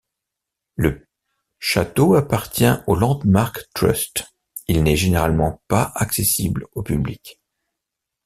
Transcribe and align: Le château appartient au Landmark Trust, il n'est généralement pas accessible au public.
Le 0.77 1.05
château 1.59 2.15
appartient 2.15 2.65
au 2.87 2.95
Landmark 2.95 3.67
Trust, 3.75 4.33
il 4.67 4.81
n'est 4.81 4.95
généralement 4.95 5.61
pas 5.67 5.91
accessible 5.93 6.65
au 6.71 6.81
public. 6.81 7.39